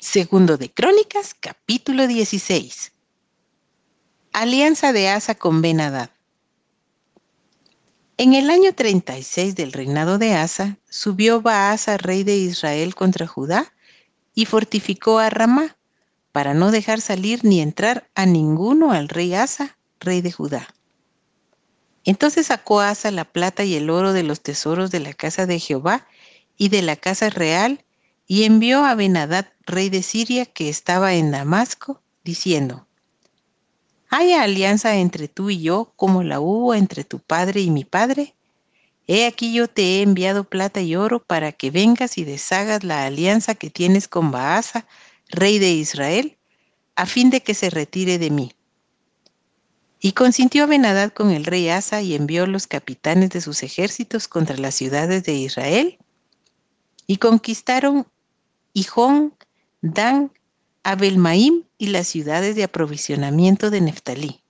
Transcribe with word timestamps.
Segundo 0.00 0.58
de 0.58 0.70
Crónicas, 0.70 1.34
capítulo 1.34 2.06
16. 2.06 2.92
Alianza 4.32 4.92
de 4.92 5.08
Asa 5.08 5.34
con 5.34 5.60
Benadad. 5.60 6.10
En 8.16 8.34
el 8.34 8.48
año 8.48 8.72
36 8.76 9.56
del 9.56 9.72
reinado 9.72 10.18
de 10.18 10.34
Asa, 10.34 10.78
subió 10.88 11.42
Baasa, 11.42 11.96
rey 11.96 12.22
de 12.22 12.36
Israel, 12.36 12.94
contra 12.94 13.26
Judá 13.26 13.72
y 14.36 14.44
fortificó 14.44 15.18
a 15.18 15.30
Ramá, 15.30 15.76
para 16.30 16.54
no 16.54 16.70
dejar 16.70 17.00
salir 17.00 17.44
ni 17.44 17.60
entrar 17.60 18.08
a 18.14 18.24
ninguno 18.24 18.92
al 18.92 19.08
rey 19.08 19.34
Asa, 19.34 19.76
rey 19.98 20.20
de 20.20 20.30
Judá. 20.30 20.72
Entonces 22.04 22.46
sacó 22.46 22.78
Asa 22.80 23.10
la 23.10 23.24
plata 23.24 23.64
y 23.64 23.74
el 23.74 23.90
oro 23.90 24.12
de 24.12 24.22
los 24.22 24.42
tesoros 24.42 24.92
de 24.92 25.00
la 25.00 25.12
casa 25.12 25.46
de 25.46 25.58
Jehová 25.58 26.06
y 26.56 26.68
de 26.68 26.82
la 26.82 26.94
casa 26.94 27.30
real, 27.30 27.84
y 28.28 28.44
envió 28.44 28.84
a 28.84 28.94
Benadad, 28.94 29.46
rey 29.68 29.90
de 29.90 30.02
Siria, 30.02 30.46
que 30.46 30.68
estaba 30.68 31.14
en 31.14 31.30
Damasco, 31.30 32.02
diciendo, 32.24 32.86
¿Haya 34.10 34.42
alianza 34.42 34.96
entre 34.96 35.28
tú 35.28 35.50
y 35.50 35.60
yo 35.60 35.92
como 35.94 36.22
la 36.22 36.40
hubo 36.40 36.74
entre 36.74 37.04
tu 37.04 37.20
padre 37.20 37.60
y 37.60 37.70
mi 37.70 37.84
padre? 37.84 38.34
He 39.06 39.26
aquí 39.26 39.52
yo 39.52 39.68
te 39.68 39.82
he 39.82 40.02
enviado 40.02 40.44
plata 40.44 40.80
y 40.80 40.96
oro 40.96 41.22
para 41.22 41.52
que 41.52 41.70
vengas 41.70 42.18
y 42.18 42.24
deshagas 42.24 42.84
la 42.84 43.04
alianza 43.04 43.54
que 43.54 43.70
tienes 43.70 44.08
con 44.08 44.30
Baasa, 44.30 44.86
rey 45.28 45.58
de 45.58 45.70
Israel, 45.72 46.36
a 46.96 47.06
fin 47.06 47.30
de 47.30 47.42
que 47.42 47.54
se 47.54 47.70
retire 47.70 48.18
de 48.18 48.30
mí. 48.30 48.52
Y 50.00 50.12
consintió 50.12 50.66
Benadad 50.66 51.12
con 51.12 51.30
el 51.30 51.44
rey 51.44 51.68
Asa 51.68 52.02
y 52.02 52.14
envió 52.14 52.46
los 52.46 52.66
capitanes 52.66 53.30
de 53.30 53.40
sus 53.40 53.62
ejércitos 53.62 54.28
contra 54.28 54.56
las 54.56 54.74
ciudades 54.74 55.24
de 55.24 55.34
Israel 55.34 55.98
y 57.06 57.16
conquistaron 57.16 58.06
Hijón, 58.74 59.34
Dan, 59.80 60.32
Abelmaim 60.82 61.64
y 61.76 61.88
las 61.88 62.08
ciudades 62.08 62.56
de 62.56 62.64
aprovisionamiento 62.64 63.70
de 63.70 63.80
Neftalí. 63.80 64.42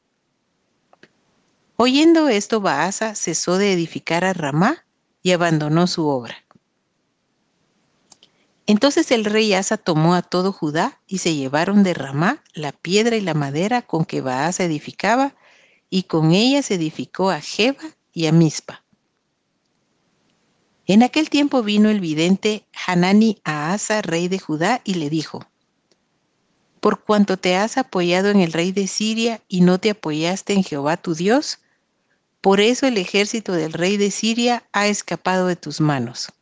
Oyendo 1.77 2.29
esto, 2.29 2.61
Baasa 2.61 3.15
cesó 3.15 3.59
de 3.59 3.73
edificar 3.73 4.25
a 4.25 4.33
Ramá 4.33 4.85
y 5.23 5.33
abandonó 5.33 5.87
su 5.87 6.07
obra. 6.09 6.37
Entonces 8.67 9.11
el 9.12 9.25
rey 9.25 9.55
Asa 9.55 9.77
tomó 9.77 10.15
a 10.15 10.23
todo 10.23 10.53
Judá 10.53 11.01
y 11.07 11.19
se 11.19 11.35
llevaron 11.35 11.83
de 11.83 11.95
Ramá 11.95 12.42
la 12.53 12.73
piedra 12.73 13.17
y 13.17 13.20
la 13.20 13.35
madera 13.35 13.83
con 13.83 14.05
que 14.05 14.20
Baasa 14.20 14.65
edificaba, 14.65 15.35
y 15.91 16.03
con 16.03 16.33
ella 16.33 16.63
se 16.63 16.75
edificó 16.75 17.31
a 17.31 17.41
Jeba 17.41 17.85
y 18.13 18.27
a 18.27 18.33
Mispa. 18.33 18.85
En 20.91 21.03
aquel 21.03 21.28
tiempo 21.28 21.62
vino 21.62 21.91
el 21.91 22.00
vidente 22.00 22.64
Hanani 22.86 23.42
a 23.44 23.75
Asa, 23.75 24.00
rey 24.00 24.28
de 24.28 24.39
Judá, 24.39 24.81
y 24.84 24.95
le 24.95 25.11
dijo, 25.11 25.45
Por 26.80 27.05
cuanto 27.05 27.36
te 27.36 27.56
has 27.56 27.77
apoyado 27.77 28.30
en 28.30 28.41
el 28.41 28.55
rey 28.55 28.72
de 28.72 28.86
Siria 28.86 29.42
y 29.48 29.61
no 29.61 29.78
te 29.78 29.91
apoyaste 29.91 30.55
en 30.55 30.64
Jehová 30.64 30.97
tu 30.97 31.14
Dios, 31.14 31.58
por 32.41 32.61
eso 32.61 32.86
el 32.86 32.97
ejército 32.97 33.53
del 33.53 33.75
rey 33.75 33.98
de 33.98 34.11
Siria 34.11 34.64
ha 34.72 34.86
escapado 34.86 35.47
de 35.47 35.56
tus 35.56 35.83
manos. 35.83 36.33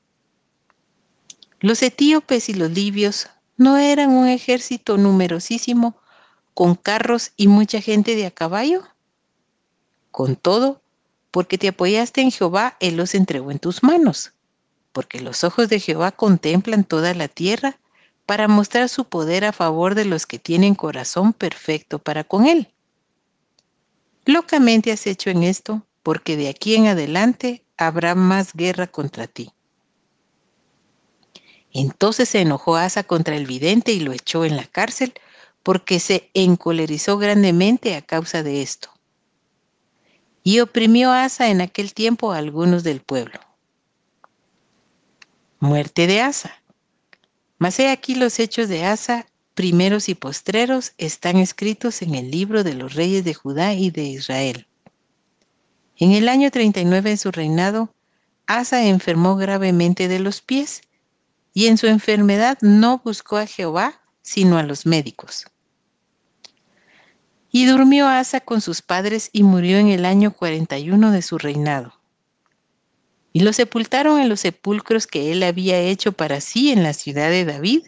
Los 1.58 1.82
etíopes 1.82 2.48
y 2.48 2.54
los 2.54 2.70
libios 2.70 3.28
no 3.56 3.76
eran 3.78 4.10
un 4.10 4.28
ejército 4.28 4.96
numerosísimo 4.96 5.96
con 6.54 6.76
carros 6.76 7.32
y 7.36 7.48
mucha 7.48 7.80
gente 7.80 8.14
de 8.14 8.26
a 8.26 8.30
caballo. 8.30 8.84
Con 10.12 10.36
todo, 10.36 10.82
porque 11.32 11.58
te 11.58 11.66
apoyaste 11.66 12.20
en 12.20 12.30
Jehová, 12.30 12.76
Él 12.78 12.96
los 12.96 13.16
entregó 13.16 13.50
en 13.50 13.58
tus 13.58 13.82
manos 13.82 14.34
porque 14.96 15.20
los 15.20 15.44
ojos 15.44 15.68
de 15.68 15.78
Jehová 15.78 16.10
contemplan 16.10 16.82
toda 16.82 17.12
la 17.12 17.28
tierra 17.28 17.78
para 18.24 18.48
mostrar 18.48 18.88
su 18.88 19.04
poder 19.04 19.44
a 19.44 19.52
favor 19.52 19.94
de 19.94 20.06
los 20.06 20.24
que 20.24 20.38
tienen 20.38 20.74
corazón 20.74 21.34
perfecto 21.34 21.98
para 21.98 22.24
con 22.24 22.46
Él. 22.46 22.72
Locamente 24.24 24.92
has 24.92 25.06
hecho 25.06 25.28
en 25.28 25.42
esto, 25.42 25.86
porque 26.02 26.38
de 26.38 26.48
aquí 26.48 26.76
en 26.76 26.86
adelante 26.86 27.62
habrá 27.76 28.14
más 28.14 28.54
guerra 28.54 28.86
contra 28.86 29.26
ti. 29.26 29.50
Entonces 31.74 32.30
se 32.30 32.40
enojó 32.40 32.76
Asa 32.76 33.02
contra 33.02 33.36
el 33.36 33.44
vidente 33.44 33.92
y 33.92 34.00
lo 34.00 34.12
echó 34.12 34.46
en 34.46 34.56
la 34.56 34.64
cárcel, 34.64 35.12
porque 35.62 36.00
se 36.00 36.30
encolerizó 36.32 37.18
grandemente 37.18 37.96
a 37.96 38.00
causa 38.00 38.42
de 38.42 38.62
esto. 38.62 38.88
Y 40.42 40.60
oprimió 40.60 41.12
Asa 41.12 41.50
en 41.50 41.60
aquel 41.60 41.92
tiempo 41.92 42.32
a 42.32 42.38
algunos 42.38 42.82
del 42.82 43.02
pueblo. 43.02 43.45
Muerte 45.58 46.06
de 46.06 46.20
Asa. 46.20 46.62
Mas 47.56 47.78
he 47.78 47.88
aquí 47.88 48.14
los 48.14 48.38
hechos 48.38 48.68
de 48.68 48.84
Asa, 48.84 49.26
primeros 49.54 50.10
y 50.10 50.14
postreros, 50.14 50.92
están 50.98 51.38
escritos 51.38 52.02
en 52.02 52.14
el 52.14 52.30
libro 52.30 52.62
de 52.62 52.74
los 52.74 52.92
reyes 52.92 53.24
de 53.24 53.32
Judá 53.32 53.72
y 53.72 53.90
de 53.90 54.04
Israel. 54.04 54.66
En 55.96 56.12
el 56.12 56.28
año 56.28 56.50
39 56.50 57.08
de 57.08 57.16
su 57.16 57.30
reinado, 57.30 57.94
Asa 58.46 58.84
enfermó 58.84 59.36
gravemente 59.36 60.08
de 60.08 60.18
los 60.18 60.42
pies, 60.42 60.82
y 61.54 61.68
en 61.68 61.78
su 61.78 61.86
enfermedad 61.86 62.58
no 62.60 63.00
buscó 63.02 63.38
a 63.38 63.46
Jehová, 63.46 64.02
sino 64.20 64.58
a 64.58 64.62
los 64.62 64.84
médicos. 64.84 65.46
Y 67.50 67.64
durmió 67.64 68.06
Asa 68.06 68.40
con 68.40 68.60
sus 68.60 68.82
padres 68.82 69.30
y 69.32 69.42
murió 69.42 69.78
en 69.78 69.88
el 69.88 70.04
año 70.04 70.34
41 70.34 71.12
de 71.12 71.22
su 71.22 71.38
reinado 71.38 71.95
y 73.36 73.40
lo 73.40 73.52
sepultaron 73.52 74.18
en 74.18 74.30
los 74.30 74.40
sepulcros 74.40 75.06
que 75.06 75.30
él 75.30 75.42
había 75.42 75.78
hecho 75.78 76.12
para 76.12 76.40
sí 76.40 76.72
en 76.72 76.82
la 76.82 76.94
ciudad 76.94 77.28
de 77.28 77.44
David, 77.44 77.82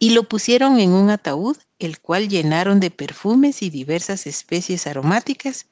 y 0.00 0.10
lo 0.10 0.24
pusieron 0.24 0.80
en 0.80 0.90
un 0.90 1.08
ataúd, 1.08 1.56
el 1.78 2.00
cual 2.00 2.28
llenaron 2.28 2.80
de 2.80 2.90
perfumes 2.90 3.62
y 3.62 3.70
diversas 3.70 4.26
especies 4.26 4.88
aromáticas, 4.88 5.66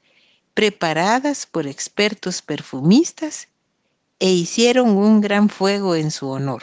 preparadas 0.54 1.44
por 1.44 1.66
expertos 1.66 2.40
perfumistas, 2.40 3.48
e 4.20 4.30
hicieron 4.30 4.90
un 4.90 5.20
gran 5.20 5.48
fuego 5.48 5.96
en 5.96 6.12
su 6.12 6.28
honor. 6.28 6.62